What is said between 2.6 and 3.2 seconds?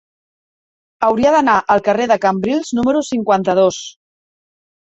número